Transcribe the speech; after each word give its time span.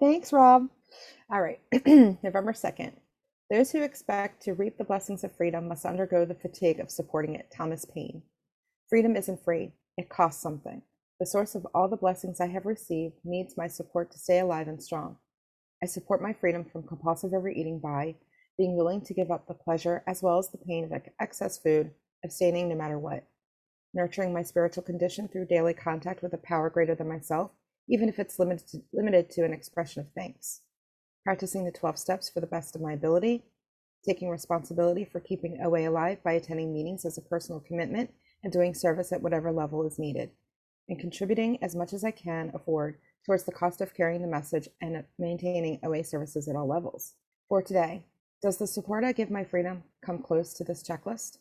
Thanks, 0.00 0.32
Rob. 0.32 0.68
All 1.30 1.42
right, 1.42 1.60
November 1.86 2.52
2nd. 2.54 2.92
Those 3.50 3.72
who 3.72 3.82
expect 3.82 4.42
to 4.44 4.54
reap 4.54 4.78
the 4.78 4.84
blessings 4.84 5.24
of 5.24 5.36
freedom 5.36 5.68
must 5.68 5.84
undergo 5.84 6.24
the 6.24 6.34
fatigue 6.34 6.80
of 6.80 6.90
supporting 6.90 7.34
it. 7.34 7.52
Thomas 7.54 7.84
Paine. 7.84 8.22
Freedom 8.88 9.16
isn't 9.16 9.44
free, 9.44 9.72
it 9.98 10.08
costs 10.08 10.42
something. 10.42 10.82
The 11.20 11.26
source 11.26 11.54
of 11.54 11.66
all 11.74 11.88
the 11.88 11.96
blessings 11.96 12.40
I 12.40 12.48
have 12.48 12.66
received 12.66 13.16
needs 13.24 13.56
my 13.58 13.68
support 13.68 14.10
to 14.12 14.18
stay 14.18 14.40
alive 14.40 14.68
and 14.68 14.82
strong. 14.82 15.18
I 15.82 15.86
support 15.86 16.22
my 16.22 16.32
freedom 16.32 16.64
from 16.64 16.84
compulsive 16.84 17.34
overeating 17.34 17.78
by 17.80 18.16
being 18.58 18.76
willing 18.76 19.02
to 19.02 19.14
give 19.14 19.30
up 19.30 19.46
the 19.48 19.54
pleasure 19.54 20.02
as 20.06 20.22
well 20.22 20.38
as 20.38 20.48
the 20.48 20.58
pain 20.58 20.84
of 20.84 21.02
excess 21.20 21.58
food, 21.58 21.90
abstaining 22.24 22.68
no 22.68 22.74
matter 22.74 22.98
what. 22.98 23.24
Nurturing 23.94 24.32
my 24.32 24.42
spiritual 24.42 24.82
condition 24.82 25.28
through 25.28 25.46
daily 25.46 25.74
contact 25.74 26.22
with 26.22 26.32
a 26.32 26.38
power 26.38 26.70
greater 26.70 26.94
than 26.94 27.08
myself, 27.08 27.50
even 27.88 28.08
if 28.08 28.18
it's 28.18 28.38
limited 28.38 28.66
to, 28.68 28.82
limited 28.92 29.30
to 29.30 29.44
an 29.44 29.52
expression 29.52 30.00
of 30.00 30.08
thanks 30.14 30.62
practicing 31.24 31.64
the 31.64 31.72
12 31.72 31.98
steps 31.98 32.30
for 32.30 32.40
the 32.40 32.46
best 32.46 32.74
of 32.74 32.82
my 32.82 32.92
ability, 32.92 33.44
taking 34.06 34.28
responsibility 34.28 35.04
for 35.04 35.20
keeping 35.20 35.60
OA 35.62 35.88
alive 35.88 36.22
by 36.24 36.32
attending 36.32 36.72
meetings 36.72 37.04
as 37.04 37.18
a 37.18 37.22
personal 37.22 37.60
commitment 37.60 38.10
and 38.42 38.52
doing 38.52 38.74
service 38.74 39.12
at 39.12 39.20
whatever 39.20 39.52
level 39.52 39.86
is 39.86 39.98
needed, 39.98 40.30
and 40.88 40.98
contributing 40.98 41.62
as 41.62 41.76
much 41.76 41.92
as 41.92 42.04
I 42.04 42.10
can 42.10 42.50
afford 42.54 42.96
towards 43.26 43.44
the 43.44 43.52
cost 43.52 43.80
of 43.80 43.94
carrying 43.94 44.22
the 44.22 44.28
message 44.28 44.68
and 44.80 45.04
maintaining 45.18 45.78
OA 45.84 46.02
services 46.02 46.48
at 46.48 46.56
all 46.56 46.66
levels. 46.66 47.14
For 47.48 47.62
today, 47.62 48.04
does 48.42 48.56
the 48.56 48.66
support 48.66 49.04
I 49.04 49.12
give 49.12 49.30
my 49.30 49.44
freedom 49.44 49.82
come 50.04 50.22
close 50.22 50.54
to 50.54 50.64
this 50.64 50.82
checklist? 50.82 51.36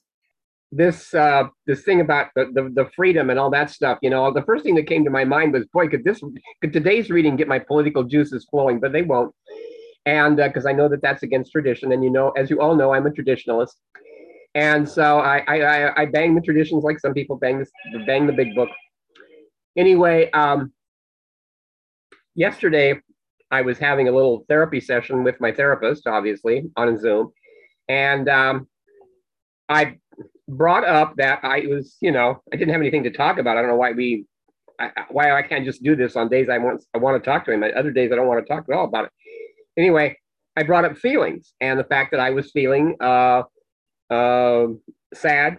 This 0.72 1.14
uh, 1.16 1.46
this 1.66 1.82
thing 1.82 2.00
about 2.00 2.28
the, 2.36 2.46
the, 2.54 2.70
the 2.74 2.90
freedom 2.96 3.32
and 3.32 3.40
all 3.40 3.50
that 3.50 3.72
stuff, 3.72 3.98
you 4.04 4.10
know, 4.12 4.32
the 4.32 4.44
first 4.44 4.64
thing 4.64 4.76
that 4.76 4.86
came 4.86 5.04
to 5.04 5.10
my 5.10 5.26
mind 5.26 5.54
was, 5.54 5.66
boy, 5.74 5.88
could 5.88 6.04
this 6.04 6.22
could 6.62 6.74
today's 6.74 7.10
reading 7.10 7.36
get 7.36 7.48
my 7.48 7.58
political 7.58 8.04
juices 8.04 8.46
flowing? 8.52 8.80
But 8.80 8.92
they 8.92 9.02
won't 9.02 9.34
and 10.06 10.38
because 10.38 10.66
uh, 10.66 10.70
I 10.70 10.74
know 10.74 10.90
that 10.90 11.02
that's 11.02 11.24
against 11.24 11.52
tradition, 11.52 11.92
and 11.92 12.04
you 12.04 12.10
know, 12.10 12.32
as 12.32 12.50
you 12.50 12.60
all 12.62 12.76
know, 12.76 12.94
I'm 12.94 13.06
a 13.06 13.12
traditionalist, 13.12 13.76
and 14.56 14.88
so 14.88 15.20
I 15.20 15.44
I, 15.48 16.02
I 16.02 16.06
bang 16.06 16.36
the 16.36 16.42
traditions 16.42 16.84
like 16.84 17.00
some 17.00 17.14
people 17.14 17.38
bang 17.38 17.60
this 17.60 17.72
bang 18.06 18.26
the 18.26 18.34
big 18.34 18.56
book. 18.56 18.70
Anyway, 19.78 20.32
um, 20.32 20.74
yesterday 22.36 23.00
I 23.52 23.62
was 23.62 23.78
having 23.78 24.08
a 24.08 24.12
little 24.12 24.46
therapy 24.48 24.80
session 24.80 25.24
with 25.24 25.40
my 25.40 25.52
therapist, 25.52 26.08
obviously 26.08 26.70
on 26.76 26.98
Zoom, 26.98 27.32
and 27.88 28.28
um, 28.30 28.68
I 29.68 29.98
brought 30.50 30.86
up 30.86 31.16
that 31.18 31.40
I 31.44 31.66
was, 31.68 31.98
you 32.02 32.12
know, 32.12 32.42
I 32.52 32.58
didn't 32.58 32.74
have 32.74 32.82
anything 32.82 33.04
to 33.04 33.12
talk 33.12 33.38
about. 33.38 33.58
I 33.58 33.62
don't 33.62 33.70
know 33.70 33.78
why 33.78 33.92
we, 33.92 34.26
I, 34.80 34.92
why 35.10 35.32
I 35.32 35.42
can't 35.42 35.66
just 35.66 35.84
do 35.84 35.96
this 35.96 36.16
on 36.16 36.30
days 36.30 36.50
I 36.50 36.58
want 36.58 36.84
I 36.94 36.98
want 36.98 37.22
to 37.22 37.30
talk 37.30 37.46
to 37.46 37.52
him. 37.52 37.64
Other 37.64 37.92
days 37.92 38.12
I 38.12 38.16
don't 38.16 38.28
want 38.28 38.46
to 38.46 38.54
talk 38.54 38.66
at 38.70 38.76
all 38.76 38.86
about 38.86 39.06
it 39.06 39.12
anyway, 39.80 40.18
I 40.56 40.64
brought 40.64 40.86
up 40.86 40.98
feelings 40.98 41.54
and 41.62 41.80
the 41.80 41.84
fact 41.86 42.12
that 42.12 42.20
I 42.20 42.32
was 42.32 42.52
feeling 42.52 42.96
uh, 43.00 43.44
uh, 44.10 44.68
sad. 45.14 45.58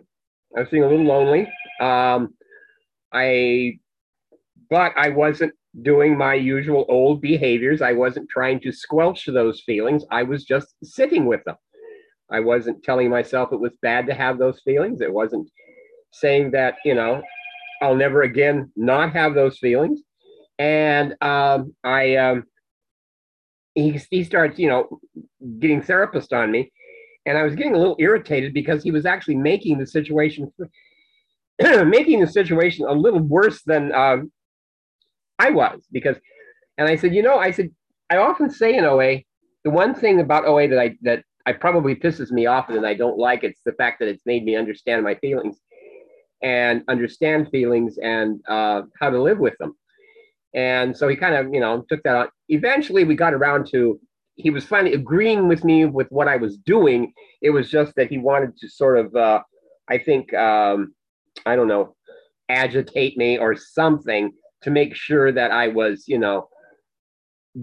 I 0.56 0.60
was 0.60 0.68
feeling 0.68 0.84
a 0.84 0.90
little 0.90 1.06
lonely. 1.06 1.50
Um, 1.80 2.34
I, 3.12 3.78
but 4.68 4.92
I 4.96 5.08
wasn't 5.08 5.52
doing 5.82 6.16
my 6.16 6.34
usual 6.34 6.84
old 6.88 7.20
behaviors. 7.20 7.80
I 7.80 7.92
wasn't 7.92 8.28
trying 8.28 8.60
to 8.60 8.72
squelch 8.72 9.26
those 9.26 9.62
feelings. 9.62 10.04
I 10.10 10.22
was 10.22 10.44
just 10.44 10.74
sitting 10.82 11.26
with 11.26 11.42
them. 11.44 11.56
I 12.32 12.40
wasn't 12.40 12.82
telling 12.82 13.10
myself 13.10 13.52
it 13.52 13.60
was 13.60 13.76
bad 13.82 14.06
to 14.06 14.14
have 14.14 14.38
those 14.38 14.60
feelings. 14.60 15.00
It 15.00 15.12
wasn't 15.12 15.50
saying 16.12 16.52
that, 16.52 16.76
you 16.84 16.94
know, 16.94 17.22
I'll 17.82 17.96
never 17.96 18.22
again 18.22 18.70
not 18.76 19.12
have 19.12 19.34
those 19.34 19.58
feelings. 19.58 20.00
And 20.58 21.14
um, 21.22 21.74
I, 21.82 22.16
um, 22.16 22.44
he, 23.74 24.00
he 24.10 24.24
starts, 24.24 24.58
you 24.58 24.68
know, 24.68 25.00
getting 25.58 25.82
therapist 25.82 26.32
on 26.32 26.50
me. 26.50 26.72
And 27.26 27.38
I 27.38 27.42
was 27.42 27.54
getting 27.54 27.74
a 27.74 27.78
little 27.78 27.96
irritated 27.98 28.54
because 28.54 28.82
he 28.82 28.90
was 28.90 29.06
actually 29.06 29.36
making 29.36 29.78
the 29.78 29.86
situation, 29.86 30.52
making 31.60 32.20
the 32.20 32.26
situation 32.26 32.86
a 32.86 32.92
little 32.92 33.20
worse 33.20 33.62
than 33.62 33.94
um, 33.94 34.32
I 35.38 35.50
was. 35.50 35.86
Because, 35.92 36.16
and 36.78 36.88
I 36.88 36.96
said, 36.96 37.14
you 37.14 37.22
know, 37.22 37.38
I 37.38 37.50
said, 37.50 37.70
I 38.10 38.16
often 38.16 38.50
say 38.50 38.76
in 38.76 38.84
OA, 38.84 39.18
the 39.64 39.70
one 39.70 39.94
thing 39.94 40.20
about 40.20 40.46
OA 40.46 40.68
that 40.68 40.78
I 40.78 40.96
that 41.02 41.24
I 41.46 41.52
probably 41.52 41.94
pisses 41.94 42.30
me 42.30 42.46
off 42.46 42.68
and 42.68 42.86
I 42.86 42.94
don't 42.94 43.18
like 43.18 43.44
it's 43.44 43.62
the 43.64 43.72
fact 43.72 43.98
that 44.00 44.08
it's 44.08 44.26
made 44.26 44.44
me 44.44 44.56
understand 44.56 45.02
my 45.02 45.14
feelings 45.16 45.58
and 46.42 46.82
understand 46.88 47.48
feelings 47.50 47.98
and 47.98 48.40
uh, 48.48 48.82
how 48.98 49.10
to 49.10 49.20
live 49.20 49.38
with 49.38 49.56
them. 49.58 49.74
And 50.54 50.96
so 50.96 51.08
he 51.08 51.16
kind 51.16 51.34
of, 51.34 51.52
you 51.52 51.60
know, 51.60 51.84
took 51.88 52.02
that 52.02 52.16
on. 52.16 52.28
Eventually, 52.48 53.04
we 53.04 53.14
got 53.14 53.34
around 53.34 53.68
to 53.68 54.00
he 54.40 54.50
was 54.50 54.64
finally 54.64 54.94
agreeing 54.94 55.48
with 55.48 55.64
me 55.64 55.84
with 55.84 56.08
what 56.10 56.28
I 56.28 56.36
was 56.36 56.56
doing. 56.56 57.12
It 57.42 57.50
was 57.50 57.70
just 57.70 57.94
that 57.96 58.08
he 58.08 58.18
wanted 58.18 58.56
to 58.58 58.68
sort 58.68 58.98
of, 58.98 59.14
uh, 59.14 59.42
I 59.88 59.98
think, 59.98 60.32
um, 60.34 60.94
I 61.46 61.56
don't 61.56 61.68
know, 61.68 61.94
agitate 62.48 63.16
me 63.16 63.38
or 63.38 63.54
something 63.54 64.32
to 64.62 64.70
make 64.70 64.94
sure 64.94 65.30
that 65.32 65.50
I 65.50 65.68
was, 65.68 66.04
you 66.06 66.18
know, 66.18 66.48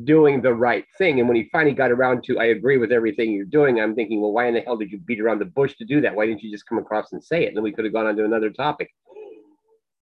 doing 0.04 0.42
the 0.42 0.54
right 0.54 0.86
thing. 0.98 1.20
And 1.20 1.28
when 1.28 1.38
he 1.38 1.50
finally 1.52 1.74
got 1.74 1.92
around 1.92 2.24
to, 2.26 2.40
I 2.40 2.46
agree 2.46 2.78
with 2.78 2.92
everything 2.92 3.32
you're 3.32 3.46
doing, 3.46 3.80
I'm 3.80 3.96
thinking, 3.96 4.22
well, 4.22 4.34
why 4.34 4.48
in 4.48 4.54
the 4.54 4.62
hell 4.62 4.78
did 4.78 4.92
you 4.92 5.00
beat 5.00 5.22
around 5.22 5.40
the 5.40 5.46
bush 5.46 5.76
to 5.78 5.86
do 5.86 6.02
that? 6.02 6.14
Why 6.14 6.26
didn't 6.26 6.44
you 6.44 6.52
just 6.52 6.68
come 6.68 6.78
across 6.78 7.14
and 7.14 7.24
say 7.24 7.44
it? 7.44 7.50
And 7.50 7.58
then 7.58 7.64
we 7.64 7.72
could 7.72 7.86
have 7.86 7.94
gone 7.94 8.06
on 8.06 8.16
to 8.18 8.26
another 8.26 8.50
topic. 8.50 8.90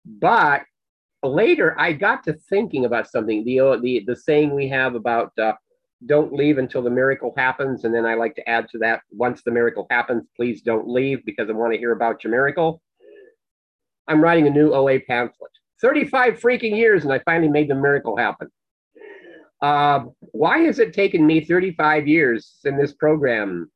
But 0.06 0.62
later 1.22 1.78
I 1.78 1.92
got 1.92 2.22
to 2.24 2.34
thinking 2.48 2.84
about 2.84 3.10
something. 3.10 3.44
The 3.44 3.60
uh, 3.60 3.76
the 3.76 4.04
the 4.06 4.16
saying 4.16 4.54
we 4.54 4.68
have 4.68 4.94
about 4.94 5.32
uh, 5.38 5.54
don't 6.06 6.32
leave 6.32 6.58
until 6.58 6.82
the 6.82 6.90
miracle 6.90 7.32
happens, 7.36 7.84
and 7.84 7.94
then 7.94 8.04
I 8.04 8.14
like 8.14 8.34
to 8.36 8.48
add 8.48 8.68
to 8.70 8.78
that: 8.78 9.02
once 9.10 9.42
the 9.42 9.50
miracle 9.50 9.86
happens, 9.90 10.24
please 10.36 10.62
don't 10.62 10.88
leave 10.88 11.24
because 11.24 11.48
I 11.48 11.52
want 11.52 11.72
to 11.72 11.78
hear 11.78 11.92
about 11.92 12.24
your 12.24 12.30
miracle. 12.30 12.82
I'm 14.06 14.22
writing 14.22 14.46
a 14.46 14.50
new 14.50 14.74
OA 14.74 15.00
pamphlet. 15.00 15.50
35 15.80 16.40
freaking 16.40 16.76
years, 16.76 17.04
and 17.04 17.12
I 17.12 17.20
finally 17.20 17.48
made 17.48 17.68
the 17.68 17.74
miracle 17.74 18.16
happen. 18.16 18.48
Uh, 19.62 20.04
why 20.32 20.58
has 20.58 20.78
it 20.78 20.92
taken 20.92 21.26
me 21.26 21.44
35 21.44 22.06
years 22.06 22.58
in 22.64 22.76
this 22.76 22.92
program? 22.92 23.70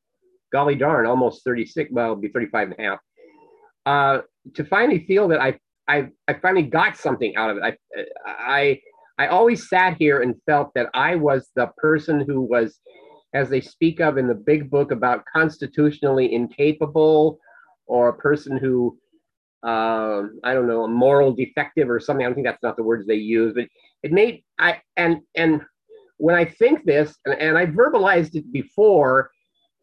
Golly 0.53 0.75
darn, 0.75 1.07
almost 1.07 1.45
36. 1.45 1.91
Well, 1.93 2.13
it'll 2.13 2.17
be 2.17 2.29
35 2.29 2.71
and 2.71 2.79
a 2.79 2.83
half. 2.83 2.99
Uh, 3.87 4.23
to 4.55 4.65
finally 4.65 5.05
feel 5.07 5.29
that 5.29 5.41
I 5.41 5.59
I 5.89 6.09
I 6.27 6.35
finally 6.35 6.63
got 6.63 6.97
something 6.97 7.35
out 7.37 7.51
of 7.51 7.57
it. 7.59 7.63
I 7.63 8.05
I 8.27 8.81
I 9.19 9.27
always 9.29 9.69
sat 9.69 9.97
here 9.99 10.23
and 10.23 10.35
felt 10.47 10.73
that 10.75 10.91
I 10.95 11.17
was 11.17 11.51
the 11.57 11.69
person 11.79 12.21
who 12.21 12.43
was, 12.43 12.79
as 13.35 13.49
they 13.49 13.61
speak 13.61 14.01
of 14.01 14.17
in 14.17 14.29
the 14.29 14.35
big 14.35 14.71
book 14.71 14.93
about 14.93 15.25
constitutionally 15.35 16.33
incapable, 16.33 17.41
or 17.87 18.09
a 18.09 18.17
person 18.17 18.57
who 18.57 18.97
um, 19.63 20.39
I 20.45 20.55
don't 20.55 20.69
know, 20.69 20.85
a 20.85 20.89
moral 20.89 21.33
defective 21.33 21.91
or 21.91 21.99
something. 21.99 22.25
I 22.25 22.29
don't 22.29 22.35
think 22.35 22.47
that's 22.47 22.63
not 22.63 22.77
the 22.77 22.83
words 22.83 23.07
they 23.07 23.15
use, 23.15 23.55
but 23.55 23.69
it 24.03 24.13
made 24.13 24.45
I 24.59 24.81
and 24.97 25.19
and 25.35 25.63
when 26.19 26.35
I 26.35 26.45
think 26.45 26.85
this, 26.85 27.17
and, 27.25 27.41
and 27.41 27.59
I 27.59 27.67
verbalized 27.67 28.35
it 28.35 28.53
before, 28.53 29.31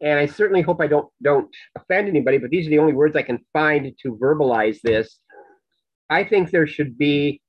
and 0.00 0.18
I 0.18 0.26
certainly 0.26 0.62
hope 0.62 0.80
I 0.80 0.86
don't 0.86 1.08
don't 1.22 1.48
offend 1.76 2.08
anybody, 2.08 2.38
but 2.38 2.50
these 2.50 2.66
are 2.66 2.70
the 2.70 2.78
only 2.78 2.92
words 2.92 3.16
I 3.16 3.22
can 3.22 3.44
find 3.52 3.92
to 4.02 4.16
verbalize 4.16 4.80
this. 4.82 5.18
I 6.08 6.24
think 6.24 6.50
there 6.50 6.66
should 6.66 6.96
be 6.96 7.40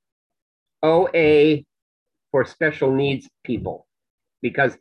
OA 0.84 1.64
for 2.32 2.44
special 2.46 2.92
needs 2.92 3.30
people 3.44 3.88
because 4.42 4.78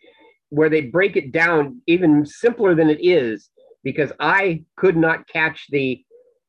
where 0.51 0.69
they 0.69 0.83
break 0.83 1.17
it 1.17 1.33
down 1.33 1.83
even 1.87 2.25
simpler 2.25 2.75
than 2.75 2.89
it 2.89 3.05
is 3.05 3.51
because 3.83 4.13
I 4.21 4.65
could 4.77 4.97
not 4.97 5.29
catch 5.29 5.67
the 5.71 6.03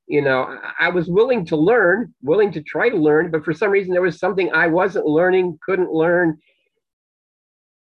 you 0.08 0.22
know 0.22 0.58
I 0.80 0.90
was 0.90 1.08
willing 1.08 1.46
to 1.48 1.58
learn 1.58 2.14
willing 2.22 2.52
to 2.54 2.62
try 2.62 2.90
to 2.90 2.98
learn 2.98 3.32
but 3.32 3.44
for 3.44 3.54
some 3.54 3.72
reason 3.72 3.92
there 3.92 4.02
was 4.02 4.20
something 4.20 4.52
I 4.54 4.68
wasn't 4.68 5.06
learning 5.06 5.60
couldn't 5.66 5.92
learn 5.92 6.38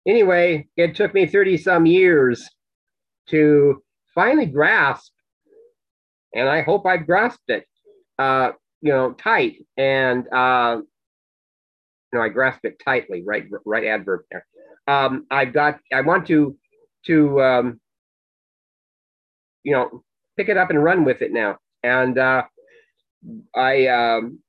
anyway 0.06 0.68
it 0.76 0.94
took 0.94 1.14
me 1.14 1.26
30 1.26 1.56
some 1.58 1.86
years 1.86 2.48
to 3.28 3.82
finally 4.14 4.46
grasp 4.46 5.12
and 6.34 6.48
I 6.48 6.62
hope 6.62 6.86
I've 6.86 7.06
grasped 7.06 7.48
it 7.48 7.66
uh, 8.18 8.52
you 8.84 8.92
know, 8.92 9.12
tight 9.12 9.64
and 9.76 10.26
uh, 10.32 10.76
you 12.12 12.18
know, 12.18 12.22
I 12.22 12.28
grasp 12.28 12.60
it 12.64 12.80
tightly, 12.84 13.22
right, 13.26 13.44
right 13.64 13.86
adverb 13.86 14.20
there. 14.30 14.46
Um, 14.86 15.26
I've 15.30 15.54
got, 15.54 15.80
I 15.92 16.02
want 16.02 16.26
to, 16.26 16.56
to, 17.06 17.42
um, 17.42 17.80
you 19.62 19.72
know, 19.72 20.04
pick 20.36 20.50
it 20.50 20.58
up 20.58 20.68
and 20.68 20.84
run 20.84 21.04
with 21.04 21.22
it 21.22 21.32
now. 21.32 21.56
And 21.84 22.18
uh, 22.18 22.42
I, 23.54 23.86
um, 23.86 24.40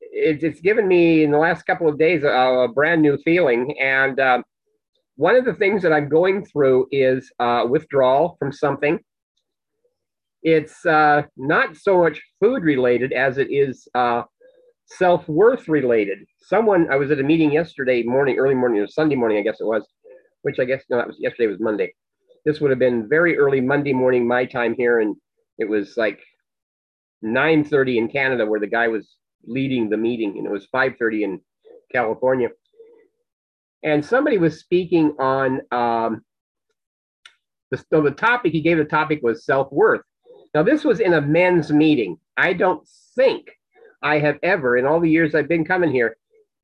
it, 0.00 0.44
it's 0.44 0.60
given 0.60 0.86
me 0.86 1.24
in 1.24 1.32
the 1.32 1.38
last 1.38 1.64
couple 1.64 1.88
of 1.88 1.98
days 1.98 2.22
a, 2.22 2.28
a 2.28 2.68
brand 2.68 3.02
new 3.02 3.18
feeling. 3.24 3.74
And 3.80 4.20
uh, 4.20 4.42
one 5.16 5.34
of 5.34 5.44
the 5.44 5.54
things 5.54 5.82
that 5.82 5.92
I'm 5.92 6.08
going 6.08 6.44
through 6.44 6.86
is 6.92 7.32
uh, 7.40 7.64
withdrawal 7.68 8.36
from 8.38 8.52
something 8.52 9.00
it's 10.44 10.84
uh, 10.84 11.22
not 11.38 11.74
so 11.76 12.02
much 12.02 12.20
food 12.38 12.62
related 12.62 13.12
as 13.12 13.38
it 13.38 13.50
is 13.50 13.88
uh, 13.94 14.22
self 14.84 15.26
worth 15.26 15.68
related. 15.68 16.18
Someone, 16.38 16.86
I 16.92 16.96
was 16.96 17.10
at 17.10 17.18
a 17.18 17.22
meeting 17.22 17.50
yesterday 17.50 18.02
morning, 18.02 18.36
early 18.38 18.54
morning, 18.54 18.80
or 18.80 18.86
Sunday 18.86 19.16
morning, 19.16 19.38
I 19.38 19.42
guess 19.42 19.60
it 19.60 19.66
was, 19.66 19.88
which 20.42 20.58
I 20.60 20.66
guess, 20.66 20.84
no, 20.90 20.98
that 20.98 21.06
was 21.06 21.16
yesterday 21.18 21.46
was 21.46 21.60
Monday. 21.60 21.94
This 22.44 22.60
would 22.60 22.70
have 22.70 22.78
been 22.78 23.08
very 23.08 23.38
early 23.38 23.62
Monday 23.62 23.94
morning, 23.94 24.28
my 24.28 24.44
time 24.44 24.74
here. 24.76 25.00
And 25.00 25.16
it 25.58 25.66
was 25.66 25.96
like 25.96 26.20
9.30 27.24 27.96
in 27.96 28.08
Canada 28.08 28.46
where 28.46 28.60
the 28.60 28.66
guy 28.66 28.88
was 28.88 29.16
leading 29.46 29.88
the 29.88 29.96
meeting 29.96 30.36
and 30.38 30.46
it 30.46 30.50
was 30.50 30.68
5.30 30.74 31.22
in 31.22 31.40
California. 31.92 32.48
And 33.82 34.04
somebody 34.04 34.38
was 34.38 34.60
speaking 34.60 35.14
on 35.18 35.60
um, 35.70 36.22
the, 37.70 37.84
so 37.90 38.02
the 38.02 38.10
topic, 38.10 38.52
he 38.52 38.60
gave 38.60 38.78
the 38.78 38.84
topic 38.84 39.20
was 39.22 39.44
self-worth. 39.44 40.02
Now 40.54 40.62
this 40.62 40.84
was 40.84 41.00
in 41.00 41.14
a 41.14 41.20
men's 41.20 41.70
meeting. 41.70 42.18
I 42.36 42.52
don't 42.52 42.86
think 43.14 43.50
I 44.02 44.18
have 44.18 44.38
ever, 44.42 44.76
in 44.76 44.86
all 44.86 45.00
the 45.00 45.10
years 45.10 45.34
I've 45.34 45.48
been 45.48 45.64
coming 45.64 45.90
here, 45.90 46.16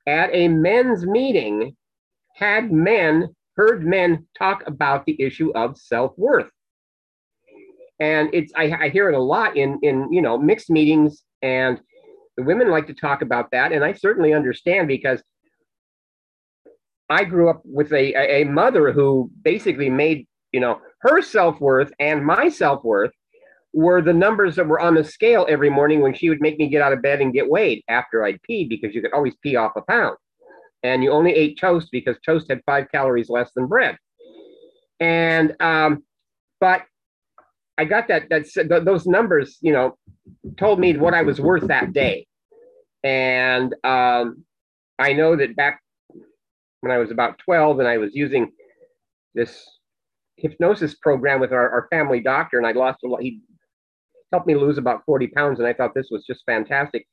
at 0.07 0.31
a 0.33 0.49
men's 0.49 1.07
meeting, 1.07 1.77
had 2.35 2.73
men, 2.73 3.35
heard 3.57 3.85
men 3.85 4.27
talk 4.37 4.63
about 4.67 5.05
the 5.05 5.21
issue 5.21 5.51
of 5.55 5.79
self 5.79 6.17
worth. 6.17 6.51
And 8.01 8.31
it's 8.33 8.53
I, 8.57 8.73
I 8.73 8.89
hear 8.89 9.11
it 9.11 9.15
a 9.15 9.23
lot 9.23 9.57
in 9.57 9.79
in 9.83 10.13
you 10.13 10.23
know 10.23 10.39
mixed 10.39 10.71
meetings, 10.71 11.23
and 11.43 11.81
the 12.37 12.43
women 12.43 12.71
like 12.71 12.87
to 12.87 12.95
talk 12.95 13.23
about 13.23 13.51
that, 13.53 13.73
and 13.73 13.85
I 13.85 13.93
certainly 13.93 14.33
understand 14.33 14.89
because 14.89 15.23
I 17.09 17.25
grew 17.25 17.51
up 17.51 17.61
with 17.65 17.93
a 17.93 18.41
a 18.41 18.45
mother 18.45 18.93
who 18.93 19.31
basically 19.43 19.91
made 19.91 20.27
you 20.53 20.61
know 20.61 20.81
her 21.03 21.21
self 21.23 21.61
worth 21.61 21.93
and 21.99 22.25
my 22.25 22.49
self 22.49 22.83
worth 22.85 23.13
were 23.73 24.03
the 24.03 24.13
numbers 24.13 24.57
that 24.57 24.67
were 24.67 24.81
on 24.81 24.95
the 24.95 25.05
scale 25.05 25.47
every 25.49 25.71
morning 25.71 26.01
when 26.01 26.15
she 26.15 26.29
would 26.29 26.41
make 26.41 26.59
me 26.59 26.69
get 26.69 26.83
out 26.83 26.93
of 26.93 27.03
bed 27.03 27.21
and 27.21 27.33
get 27.33 27.49
weighed 27.49 27.83
after 27.89 28.25
I'd 28.25 28.41
peed 28.49 28.69
because 28.69 28.95
you 28.95 29.03
could 29.03 29.13
always 29.13 29.35
pee 29.43 29.57
off 29.57 29.73
a 29.77 29.83
pound. 29.83 30.17
And 30.83 31.03
you 31.03 31.13
only 31.13 31.33
ate 31.33 31.59
toast 31.59 31.89
because 31.93 32.17
toast 32.25 32.47
had 32.49 32.63
five 32.67 32.91
calories 32.91 33.29
less 33.29 33.53
than 33.55 33.67
bread. 33.67 33.97
And, 34.99 35.55
um, 35.61 36.05
but 36.59 36.83
I 37.79 37.85
got 37.85 38.09
that, 38.09 38.29
that 38.29 38.83
those 38.85 39.07
numbers, 39.07 39.59
you 39.61 39.73
know, 39.73 39.97
told 40.59 40.79
me 40.79 40.97
what 40.97 41.15
I 41.15 41.23
was 41.23 41.41
worth 41.41 41.67
that 41.69 41.93
day. 41.93 42.27
And 43.03 43.75
um, 43.85 44.45
I 44.99 45.15
know 45.15 45.37
that 45.37 45.57
back 45.57 45.81
when 46.81 46.93
I 46.93 46.99
was 46.99 47.11
about 47.11 47.39
12 47.39 47.79
and 47.79 47.89
I 47.89 47.99
was 47.99 48.15
using 48.15 48.53
this 49.35 49.65
hypnosis 50.37 50.95
program 50.95 51.41
with 51.41 51.53
our, 51.53 51.71
our 51.71 51.87
family 51.91 52.21
doctor 52.21 52.59
and 52.59 52.67
I 52.67 52.73
lost 52.73 52.99
a 53.05 53.09
lot. 53.09 53.23
He 53.23 53.41
helped 54.33 54.47
me 54.47 54.55
lose 54.55 54.79
about 54.79 55.05
40 55.07 55.29
pounds, 55.29 55.59
and 55.59 55.67
I 55.67 55.73
thought 55.73 55.95
this 55.95 56.09
was 56.11 56.25
just 56.25 56.45
fantastic. 56.47 57.07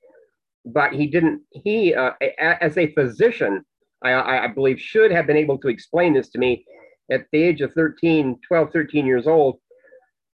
But 0.65 0.94
he 0.94 1.07
didn't, 1.07 1.42
he, 1.51 1.94
uh, 1.94 2.12
as 2.39 2.77
a 2.77 2.94
physician, 2.94 3.63
I, 4.03 4.13
I 4.13 4.48
believe, 4.48 4.80
should 4.80 5.12
have 5.12 5.25
been 5.25 5.38
able 5.38 5.57
to 5.60 5.69
explain 5.69 6.13
this 6.13 6.30
to 6.30 6.39
me 6.39 6.65
at 7.12 7.25
the 7.31 7.42
age 7.42 7.62
of 7.62 7.74
13, 7.74 8.38
12, 8.48 8.71
13 8.71 9.06
years 9.06 9.27
old. 9.27 9.60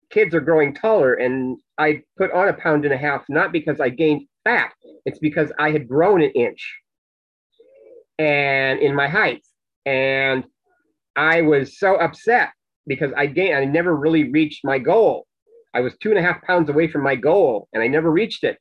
Kids 0.10 0.34
are 0.34 0.42
growing 0.42 0.74
taller, 0.74 1.14
and 1.16 1.58
I 1.78 2.02
put 2.18 2.32
on 2.32 2.48
a 2.48 2.54
pound 2.54 2.86
and 2.86 2.94
a 2.94 2.98
half, 2.98 3.24
not 3.30 3.52
because 3.52 3.80
I 3.82 3.90
gained 3.90 4.28
fat, 4.44 4.74
it's 5.06 5.20
because 5.20 5.52
I 5.60 5.72
had 5.72 5.88
grown 5.88 6.22
an 6.22 6.32
inch 6.32 6.80
and 8.18 8.80
in 8.80 8.96
my 8.96 9.08
height. 9.08 9.44
And 9.86 10.46
I 11.16 11.42
was 11.42 11.80
so 11.80 11.96
upset 11.96 12.50
because 12.86 13.12
I 13.16 13.26
gained, 13.26 13.56
I 13.56 13.66
never 13.66 13.96
really 13.96 14.30
reached 14.32 14.64
my 14.64 14.80
goal. 14.80 15.26
I 15.74 15.82
was 15.82 15.96
two 15.98 16.10
and 16.10 16.18
a 16.18 16.22
half 16.22 16.42
pounds 16.42 16.70
away 16.70 16.88
from 16.88 17.04
my 17.04 17.16
goal 17.16 17.68
and 17.74 17.84
I 17.84 17.88
never 17.88 18.12
reached 18.12 18.44
it. 18.44 18.58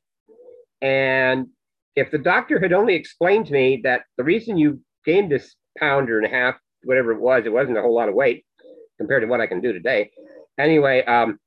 And 0.81 1.47
if 1.95 2.11
the 2.11 2.17
doctor 2.17 2.59
had 2.59 2.73
only 2.73 2.93
explained 2.93 3.47
to 3.47 3.53
me 3.53 3.81
that 3.83 4.03
the 4.17 4.23
reason 4.23 4.57
you 4.57 4.81
gained 5.05 5.31
this 5.31 5.55
pounder 5.79 6.17
and 6.17 6.27
a 6.27 6.29
half, 6.29 6.55
whatever 6.83 7.11
it 7.11 7.19
was, 7.19 7.45
it 7.45 7.51
wasn't 7.51 7.77
a 7.77 7.81
whole 7.81 7.95
lot 7.95 8.09
of 8.09 8.15
weight 8.15 8.45
compared 8.97 9.23
to 9.23 9.27
what 9.27 9.41
I 9.41 9.47
can 9.47 9.61
do 9.61 9.73
today. 9.73 10.11
Anyway, 10.59 11.03
um, 11.05 11.39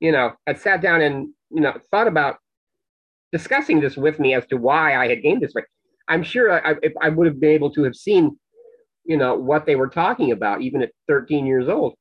you 0.00 0.12
know, 0.12 0.32
I 0.46 0.54
sat 0.54 0.82
down 0.82 1.00
and, 1.00 1.28
you 1.50 1.60
know, 1.60 1.74
thought 1.90 2.08
about 2.08 2.36
discussing 3.32 3.80
this 3.80 3.96
with 3.96 4.18
me 4.18 4.34
as 4.34 4.46
to 4.46 4.56
why 4.56 4.96
I 4.96 5.08
had 5.08 5.22
gained 5.22 5.42
this 5.42 5.52
weight. 5.54 5.64
I'm 6.08 6.22
sure 6.22 6.52
I, 6.52 6.74
if 6.82 6.92
I 7.00 7.08
would 7.08 7.26
have 7.26 7.40
been 7.40 7.50
able 7.52 7.72
to 7.72 7.84
have 7.84 7.94
seen, 7.94 8.36
you 9.04 9.16
know, 9.16 9.34
what 9.34 9.64
they 9.64 9.76
were 9.76 9.88
talking 9.88 10.32
about, 10.32 10.60
even 10.60 10.82
at 10.82 10.90
13 11.08 11.46
years 11.46 11.68
old. 11.68 11.94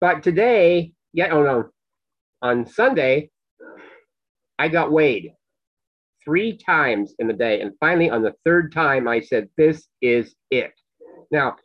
But 0.00 0.22
today, 0.22 0.92
yeah, 1.12 1.28
oh 1.32 1.42
no, 1.42 1.70
on 2.42 2.66
Sunday, 2.66 3.30
I 4.58 4.68
got 4.68 4.92
weighed 4.92 5.32
three 6.24 6.56
times 6.58 7.14
in 7.18 7.26
the 7.26 7.32
day. 7.32 7.60
And 7.60 7.72
finally, 7.80 8.10
on 8.10 8.22
the 8.22 8.34
third 8.44 8.72
time, 8.72 9.08
I 9.08 9.20
said, 9.20 9.48
This 9.56 9.86
is 10.00 10.34
it. 10.50 10.72
Now, 11.30 11.56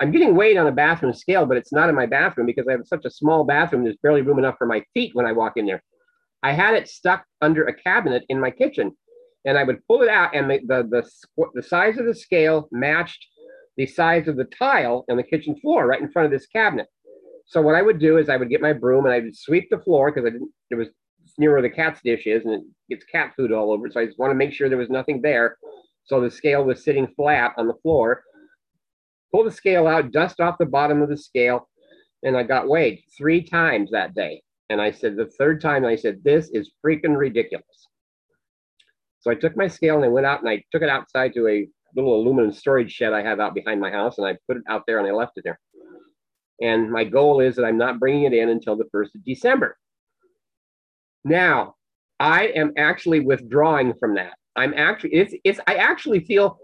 I'm 0.00 0.10
getting 0.10 0.34
weighed 0.34 0.56
on 0.56 0.66
a 0.66 0.72
bathroom 0.72 1.12
scale, 1.12 1.44
but 1.44 1.58
it's 1.58 1.72
not 1.72 1.90
in 1.90 1.94
my 1.94 2.06
bathroom 2.06 2.46
because 2.46 2.66
I 2.66 2.72
have 2.72 2.86
such 2.86 3.04
a 3.04 3.10
small 3.10 3.44
bathroom. 3.44 3.84
There's 3.84 3.98
barely 4.02 4.22
room 4.22 4.38
enough 4.38 4.56
for 4.56 4.66
my 4.66 4.82
feet 4.94 5.14
when 5.14 5.26
I 5.26 5.32
walk 5.32 5.56
in 5.56 5.66
there. 5.66 5.82
I 6.42 6.52
had 6.52 6.74
it 6.74 6.88
stuck 6.88 7.24
under 7.42 7.64
a 7.64 7.74
cabinet 7.74 8.24
in 8.30 8.40
my 8.40 8.50
kitchen, 8.50 8.92
and 9.44 9.58
I 9.58 9.64
would 9.64 9.86
pull 9.86 10.02
it 10.02 10.08
out, 10.08 10.34
and 10.34 10.50
the, 10.50 10.60
the, 10.66 10.82
the, 11.36 11.46
the 11.54 11.62
size 11.62 11.98
of 11.98 12.06
the 12.06 12.14
scale 12.14 12.68
matched 12.72 13.26
the 13.76 13.86
size 13.86 14.26
of 14.26 14.36
the 14.36 14.44
tile 14.44 15.04
on 15.10 15.16
the 15.16 15.22
kitchen 15.22 15.54
floor 15.60 15.86
right 15.86 16.00
in 16.00 16.10
front 16.10 16.26
of 16.26 16.32
this 16.32 16.46
cabinet. 16.46 16.86
So 17.46 17.60
what 17.60 17.74
I 17.74 17.82
would 17.82 17.98
do 17.98 18.16
is 18.16 18.28
I 18.28 18.36
would 18.36 18.48
get 18.48 18.60
my 18.60 18.72
broom 18.72 19.04
and 19.04 19.14
I 19.14 19.20
would 19.20 19.36
sweep 19.36 19.68
the 19.70 19.80
floor 19.80 20.10
because 20.10 20.26
I 20.26 20.30
didn't. 20.30 20.50
It 20.70 20.76
was 20.76 20.88
near 21.38 21.52
where 21.52 21.62
the 21.62 21.70
cat's 21.70 22.00
dish 22.02 22.26
is, 22.26 22.44
and 22.44 22.54
it 22.54 22.62
gets 22.88 23.04
cat 23.04 23.32
food 23.36 23.52
all 23.52 23.72
over. 23.72 23.90
So 23.90 24.00
I 24.00 24.06
just 24.06 24.18
want 24.18 24.30
to 24.30 24.34
make 24.34 24.52
sure 24.52 24.68
there 24.68 24.78
was 24.78 24.90
nothing 24.90 25.20
there. 25.20 25.58
So 26.04 26.20
the 26.20 26.30
scale 26.30 26.64
was 26.64 26.84
sitting 26.84 27.08
flat 27.16 27.52
on 27.56 27.66
the 27.66 27.74
floor. 27.82 28.24
Pull 29.32 29.44
the 29.44 29.50
scale 29.50 29.86
out, 29.86 30.12
dust 30.12 30.40
off 30.40 30.58
the 30.58 30.66
bottom 30.66 31.02
of 31.02 31.08
the 31.08 31.16
scale, 31.16 31.68
and 32.22 32.36
I 32.36 32.42
got 32.42 32.68
weighed 32.68 33.02
three 33.16 33.42
times 33.42 33.90
that 33.90 34.14
day. 34.14 34.42
And 34.68 34.80
I 34.80 34.90
said 34.90 35.16
the 35.16 35.26
third 35.26 35.60
time, 35.60 35.84
I 35.84 35.96
said, 35.96 36.22
"This 36.22 36.50
is 36.50 36.72
freaking 36.84 37.16
ridiculous." 37.16 37.88
So 39.20 39.30
I 39.30 39.34
took 39.34 39.56
my 39.56 39.68
scale 39.68 39.96
and 39.96 40.04
I 40.04 40.08
went 40.08 40.26
out 40.26 40.40
and 40.40 40.48
I 40.48 40.62
took 40.72 40.82
it 40.82 40.88
outside 40.88 41.34
to 41.34 41.48
a 41.48 41.68
little 41.94 42.14
aluminum 42.14 42.52
storage 42.52 42.92
shed 42.92 43.12
I 43.12 43.22
have 43.22 43.40
out 43.40 43.54
behind 43.54 43.80
my 43.80 43.90
house, 43.90 44.18
and 44.18 44.26
I 44.26 44.36
put 44.46 44.56
it 44.56 44.62
out 44.68 44.84
there 44.86 44.98
and 44.98 45.06
I 45.06 45.12
left 45.12 45.36
it 45.36 45.44
there. 45.44 45.58
And 46.60 46.90
my 46.90 47.04
goal 47.04 47.40
is 47.40 47.56
that 47.56 47.64
I'm 47.64 47.78
not 47.78 47.98
bringing 47.98 48.24
it 48.24 48.34
in 48.34 48.50
until 48.50 48.76
the 48.76 48.88
1st 48.94 49.14
of 49.14 49.24
December. 49.24 49.78
Now, 51.24 51.74
I 52.18 52.48
am 52.48 52.72
actually 52.76 53.20
withdrawing 53.20 53.94
from 53.98 54.14
that. 54.16 54.34
I'm 54.56 54.74
actually, 54.74 55.14
it's, 55.14 55.34
it's, 55.42 55.60
I 55.66 55.76
actually 55.76 56.20
feel, 56.20 56.58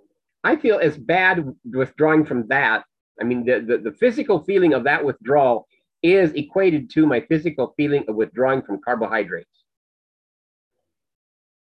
I 0.46 0.54
feel 0.54 0.78
as 0.78 0.96
bad 0.96 1.52
withdrawing 1.64 2.25
from 2.25 2.46
that. 2.48 2.84
I 3.20 3.25
mean, 3.25 3.44
the, 3.44 3.58
the, 3.69 3.78
the 3.90 3.96
physical 3.96 4.44
feeling 4.44 4.75
of 4.75 4.85
that 4.85 5.04
withdrawal 5.04 5.66
is 6.04 6.32
equated 6.35 6.88
to 6.90 7.04
my 7.04 7.20
physical 7.23 7.75
feeling 7.76 8.04
of 8.06 8.14
withdrawing 8.14 8.62
from 8.62 8.80
carbohydrates. 8.80 9.64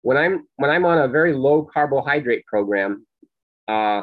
When 0.03 0.17
I'm, 0.17 0.49
when 0.57 0.71
I'm 0.71 0.85
on 0.85 0.99
a 0.99 1.07
very 1.07 1.35
low 1.35 1.63
carbohydrate 1.73 2.47
program, 2.47 3.07
uh, 3.69 4.03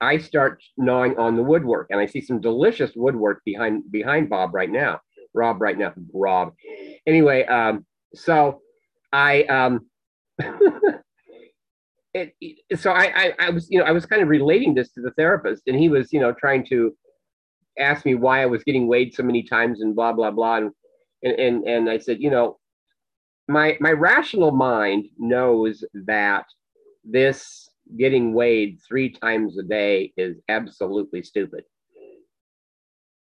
I 0.00 0.18
start 0.18 0.62
gnawing 0.76 1.18
on 1.18 1.34
the 1.34 1.42
woodwork, 1.42 1.88
and 1.90 1.98
I 1.98 2.06
see 2.06 2.20
some 2.20 2.40
delicious 2.40 2.92
woodwork 2.94 3.42
behind 3.44 3.90
behind 3.90 4.30
Bob 4.30 4.54
right 4.54 4.70
now. 4.70 5.00
Rob 5.34 5.60
right 5.60 5.78
now, 5.78 5.92
Rob. 6.12 6.54
Anyway, 7.06 7.44
um, 7.46 7.84
so 8.14 8.60
I 9.12 9.44
um, 9.44 9.86
it, 12.14 12.34
it, 12.40 12.80
so 12.80 12.92
I, 12.92 13.12
I 13.14 13.32
I 13.40 13.50
was 13.50 13.68
you 13.70 13.78
know 13.78 13.84
I 13.84 13.90
was 13.90 14.06
kind 14.06 14.22
of 14.22 14.28
relating 14.28 14.74
this 14.74 14.90
to 14.92 15.00
the 15.02 15.10
therapist, 15.12 15.64
and 15.66 15.76
he 15.76 15.88
was 15.88 16.12
you 16.12 16.20
know 16.20 16.32
trying 16.32 16.64
to 16.66 16.96
ask 17.78 18.06
me 18.06 18.14
why 18.14 18.42
I 18.42 18.46
was 18.46 18.62
getting 18.62 18.86
weighed 18.86 19.14
so 19.14 19.24
many 19.24 19.42
times 19.42 19.80
and 19.80 19.94
blah 19.94 20.12
blah 20.12 20.30
blah, 20.30 20.56
and 20.56 20.70
and 21.22 21.34
and, 21.34 21.64
and 21.64 21.90
I 21.90 21.98
said 21.98 22.20
you 22.20 22.30
know 22.30 22.58
my 23.48 23.76
my 23.80 23.90
rational 23.90 24.52
mind 24.52 25.06
knows 25.18 25.84
that 26.06 26.46
this 27.04 27.68
getting 27.98 28.32
weighed 28.32 28.78
three 28.88 29.10
times 29.10 29.58
a 29.58 29.62
day 29.62 30.12
is 30.16 30.38
absolutely 30.48 31.22
stupid. 31.22 31.64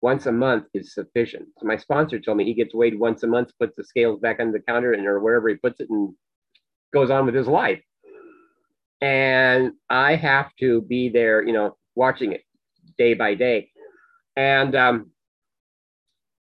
Once 0.01 0.25
a 0.25 0.31
month 0.31 0.65
is 0.73 0.93
sufficient. 0.93 1.47
So 1.59 1.67
my 1.67 1.77
sponsor 1.77 2.19
told 2.19 2.37
me 2.37 2.43
he 2.43 2.55
gets 2.55 2.73
weighed 2.73 2.99
once 2.99 3.23
a 3.23 3.27
month, 3.27 3.51
puts 3.59 3.75
the 3.75 3.83
scales 3.83 4.19
back 4.19 4.39
on 4.39 4.51
the 4.51 4.59
counter 4.59 4.93
and 4.93 5.05
or 5.05 5.19
wherever 5.19 5.47
he 5.47 5.55
puts 5.55 5.79
it 5.79 5.89
and 5.89 6.13
goes 6.91 7.11
on 7.11 7.25
with 7.25 7.35
his 7.35 7.47
life. 7.47 7.81
And 9.01 9.73
I 9.89 10.15
have 10.15 10.55
to 10.59 10.81
be 10.81 11.09
there, 11.09 11.43
you 11.43 11.53
know, 11.53 11.75
watching 11.95 12.33
it 12.33 12.43
day 12.97 13.13
by 13.13 13.33
day. 13.35 13.69
And 14.35 14.75
um, 14.75 15.11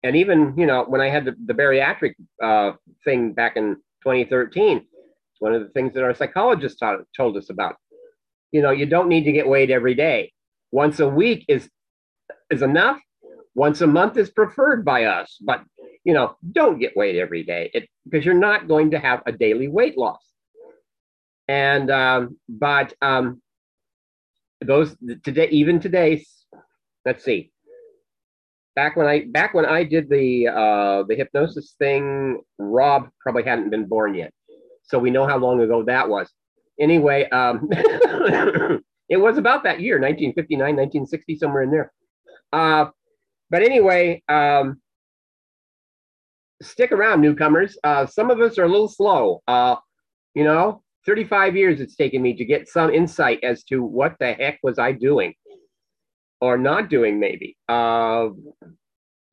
and 0.03 0.15
even 0.15 0.53
you 0.57 0.65
know 0.65 0.85
when 0.87 1.01
I 1.01 1.09
had 1.09 1.25
the, 1.25 1.35
the 1.45 1.53
bariatric 1.53 2.13
uh, 2.41 2.73
thing 3.03 3.33
back 3.33 3.57
in 3.57 3.75
2013, 4.03 4.77
it's 4.77 4.87
one 5.39 5.53
of 5.53 5.61
the 5.61 5.69
things 5.69 5.93
that 5.93 6.03
our 6.03 6.13
psychologist 6.13 6.79
taught, 6.79 6.99
told 7.17 7.35
us 7.35 7.49
about 7.49 7.75
you 8.55 8.61
know, 8.61 8.71
you 8.71 8.85
don't 8.85 9.09
need 9.09 9.25
to 9.25 9.33
get 9.33 9.49
weighed 9.49 9.69
every 9.69 9.95
day. 9.95 10.31
Once 10.71 11.01
a 11.01 11.09
week 11.09 11.43
is 11.49 11.69
is 12.49 12.61
enough. 12.61 12.99
Once 13.53 13.81
a 13.81 13.87
month 13.87 14.17
is 14.17 14.29
preferred 14.29 14.85
by 14.85 15.03
us, 15.03 15.37
but 15.41 15.61
you 16.05 16.13
know, 16.13 16.37
don't 16.53 16.79
get 16.79 16.95
weighed 16.95 17.17
every 17.17 17.43
day 17.43 17.69
because 18.05 18.23
you're 18.25 18.33
not 18.49 18.69
going 18.69 18.91
to 18.91 18.99
have 18.99 19.21
a 19.25 19.31
daily 19.33 19.67
weight 19.67 19.97
loss. 19.97 20.23
And 21.47 21.91
um, 21.91 22.37
but 22.49 22.93
um, 23.01 23.41
those 24.61 24.95
today, 25.23 25.47
even 25.49 25.79
today, 25.79 26.25
let's 27.05 27.23
see. 27.23 27.51
Back 28.75 28.95
when 28.95 29.07
I 29.07 29.25
back 29.25 29.53
when 29.53 29.65
I 29.65 29.83
did 29.83 30.09
the 30.09 30.47
uh, 30.47 31.03
the 31.07 31.15
hypnosis 31.15 31.75
thing, 31.77 32.41
Rob 32.57 33.09
probably 33.21 33.43
hadn't 33.43 33.69
been 33.69 33.85
born 33.85 34.15
yet, 34.15 34.33
so 34.83 34.99
we 34.99 35.11
know 35.11 35.27
how 35.27 35.37
long 35.37 35.61
ago 35.61 35.83
that 35.83 36.09
was. 36.09 36.29
Anyway, 36.79 37.29
um, 37.29 37.69
it 37.71 39.17
was 39.17 39.37
about 39.37 39.63
that 39.63 39.79
year, 39.79 39.95
1959, 39.95 40.59
1960, 40.59 41.37
somewhere 41.37 41.63
in 41.63 41.71
there. 41.71 41.93
Uh, 42.51 42.87
but 43.49 43.61
anyway, 43.61 44.21
um, 44.27 44.81
stick 46.61 46.91
around, 46.91 47.21
newcomers. 47.21 47.77
Uh, 47.83 48.05
some 48.05 48.29
of 48.29 48.41
us 48.41 48.57
are 48.57 48.63
a 48.63 48.69
little 48.69 48.89
slow. 48.89 49.41
Uh, 49.47 49.75
you 50.33 50.43
know, 50.43 50.83
35 51.05 51.55
years 51.55 51.81
it's 51.81 51.95
taken 51.95 52.21
me 52.21 52.35
to 52.35 52.45
get 52.45 52.67
some 52.67 52.89
insight 52.89 53.43
as 53.43 53.63
to 53.65 53.83
what 53.83 54.15
the 54.19 54.33
heck 54.33 54.59
was 54.63 54.79
I 54.79 54.91
doing 54.91 55.33
or 56.41 56.57
not 56.57 56.89
doing, 56.89 57.19
maybe. 57.19 57.57
Uh, 57.69 58.29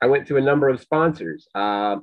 I 0.03 0.07
went 0.07 0.27
through 0.27 0.39
a 0.39 0.43
number 0.43 0.69
of 0.69 0.81
sponsors. 0.81 1.47
Uh, 1.55 1.97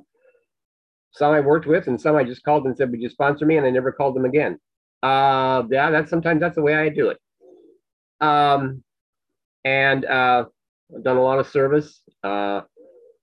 some 1.12 1.32
I 1.32 1.40
worked 1.40 1.66
with, 1.66 1.88
and 1.88 2.00
some 2.00 2.16
I 2.16 2.24
just 2.24 2.44
called 2.44 2.66
and 2.66 2.76
said, 2.76 2.90
"Would 2.90 3.02
you 3.02 3.08
sponsor 3.08 3.44
me?" 3.44 3.56
And 3.56 3.66
I 3.66 3.70
never 3.70 3.92
called 3.92 4.14
them 4.14 4.24
again. 4.24 4.58
Uh, 5.02 5.64
yeah, 5.70 5.90
that's 5.90 6.10
sometimes 6.10 6.40
that's 6.40 6.54
the 6.54 6.62
way 6.62 6.74
I 6.74 6.88
do 6.88 7.10
it. 7.10 7.18
Um, 8.20 8.82
and 9.64 10.04
uh, 10.04 10.44
I've 10.94 11.04
done 11.04 11.16
a 11.16 11.22
lot 11.22 11.38
of 11.38 11.48
service. 11.48 12.02
Uh, 12.22 12.62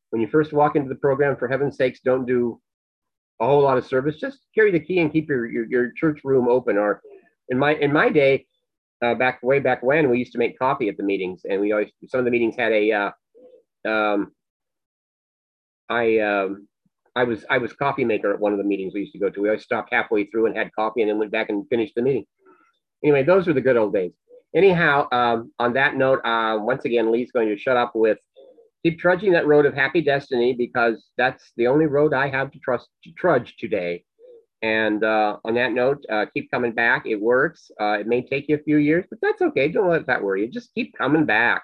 when 0.09 0.21
you 0.21 0.27
first 0.27 0.53
walk 0.53 0.75
into 0.75 0.89
the 0.89 0.95
program, 0.95 1.37
for 1.37 1.47
heaven's 1.47 1.77
sakes, 1.77 1.99
don't 2.03 2.25
do 2.25 2.59
a 3.39 3.45
whole 3.45 3.61
lot 3.61 3.77
of 3.77 3.85
service. 3.85 4.17
Just 4.17 4.39
carry 4.55 4.71
the 4.71 4.79
key 4.79 4.99
and 4.99 5.11
keep 5.11 5.29
your 5.29 5.49
your, 5.49 5.65
your 5.65 5.91
church 5.91 6.21
room 6.23 6.47
open. 6.47 6.77
Or 6.77 7.01
in 7.49 7.57
my 7.57 7.75
in 7.75 7.91
my 7.91 8.09
day, 8.09 8.45
uh, 9.03 9.15
back 9.15 9.41
way 9.43 9.59
back 9.59 9.83
when, 9.83 10.09
we 10.09 10.19
used 10.19 10.33
to 10.33 10.39
make 10.39 10.57
coffee 10.57 10.89
at 10.89 10.97
the 10.97 11.03
meetings, 11.03 11.41
and 11.49 11.61
we 11.61 11.71
always 11.71 11.89
some 12.07 12.19
of 12.19 12.25
the 12.25 12.31
meetings 12.31 12.55
had 12.55 12.71
a. 12.71 12.91
Uh, 12.91 13.11
um, 13.89 14.31
I 15.89 16.19
um, 16.19 16.67
I 17.15 17.23
was 17.23 17.45
I 17.49 17.57
was 17.57 17.73
coffee 17.73 18.05
maker 18.05 18.33
at 18.33 18.39
one 18.39 18.51
of 18.51 18.57
the 18.57 18.63
meetings 18.63 18.93
we 18.93 19.01
used 19.01 19.13
to 19.13 19.19
go 19.19 19.29
to. 19.29 19.41
We 19.41 19.49
always 19.49 19.63
stopped 19.63 19.93
halfway 19.93 20.25
through 20.25 20.47
and 20.47 20.57
had 20.57 20.73
coffee, 20.73 21.01
and 21.01 21.09
then 21.09 21.19
went 21.19 21.31
back 21.31 21.49
and 21.49 21.67
finished 21.69 21.93
the 21.95 22.01
meeting. 22.01 22.25
Anyway, 23.03 23.23
those 23.23 23.47
were 23.47 23.53
the 23.53 23.61
good 23.61 23.77
old 23.77 23.93
days. 23.93 24.11
Anyhow, 24.55 25.07
um, 25.11 25.51
on 25.59 25.73
that 25.73 25.95
note, 25.95 26.19
uh, 26.25 26.57
once 26.59 26.85
again, 26.85 27.11
Lee's 27.11 27.31
going 27.31 27.49
to 27.49 27.57
shut 27.57 27.77
up 27.77 27.91
with 27.95 28.17
keep 28.83 28.99
trudging 28.99 29.33
that 29.33 29.47
road 29.47 29.65
of 29.65 29.73
happy 29.73 30.01
destiny 30.01 30.53
because 30.53 31.05
that's 31.17 31.51
the 31.57 31.67
only 31.67 31.85
road 31.85 32.13
I 32.13 32.29
have 32.29 32.51
to 32.51 32.59
trust 32.59 32.87
to 33.03 33.11
trudge 33.13 33.55
today. 33.57 34.03
And 34.61 35.03
uh, 35.03 35.37
on 35.45 35.53
that 35.55 35.71
note, 35.73 36.03
uh, 36.11 36.25
keep 36.33 36.49
coming 36.49 36.73
back. 36.73 37.05
It 37.05 37.21
works. 37.21 37.69
Uh, 37.79 37.97
it 37.99 38.07
may 38.07 38.25
take 38.25 38.49
you 38.49 38.55
a 38.55 38.63
few 38.63 38.77
years, 38.77 39.05
but 39.09 39.19
that's 39.21 39.41
okay. 39.41 39.67
Don't 39.67 39.89
let 39.89 40.07
that 40.07 40.23
worry 40.23 40.41
you. 40.41 40.51
Just 40.51 40.73
keep 40.73 40.97
coming 40.97 41.25
back. 41.25 41.63